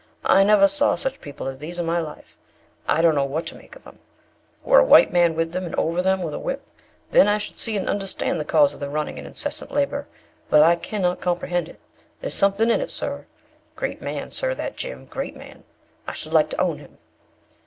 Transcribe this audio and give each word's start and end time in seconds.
I 0.25 0.41
never 0.43 0.67
saw 0.67 0.95
such 0.95 1.21
people 1.21 1.47
as 1.47 1.59
these 1.59 1.77
in 1.77 1.85
my 1.85 1.99
life. 1.99 2.35
I 2.87 3.03
don't 3.03 3.13
know 3.13 3.23
what 3.23 3.45
to 3.45 3.55
make 3.55 3.75
of 3.75 3.83
them. 3.83 3.99
Were 4.63 4.79
a 4.79 4.83
white 4.83 5.13
man 5.13 5.35
with 5.35 5.51
them 5.51 5.63
and 5.63 5.75
over 5.75 6.01
them 6.01 6.23
with 6.23 6.33
a 6.33 6.39
whip, 6.39 6.65
then 7.11 7.27
I 7.27 7.37
should 7.37 7.59
see 7.59 7.77
and 7.77 7.87
understand 7.87 8.39
the 8.39 8.43
cause 8.43 8.73
of 8.73 8.79
the 8.79 8.89
running 8.89 9.19
and 9.19 9.27
incessant 9.27 9.69
labour; 9.71 10.07
but 10.49 10.63
I 10.63 10.75
cannot 10.75 11.21
comprehend 11.21 11.69
it; 11.69 11.79
there 12.19 12.29
is 12.29 12.33
something 12.33 12.71
in 12.71 12.81
it, 12.81 12.89
sir. 12.89 13.27
Great 13.75 14.01
man, 14.01 14.31
sir, 14.31 14.55
that 14.55 14.75
Jim; 14.75 15.05
great 15.05 15.35
man; 15.35 15.65
I 16.07 16.13
should 16.13 16.33
like 16.33 16.49
to 16.49 16.59
own 16.61 16.79
him." 16.79 16.97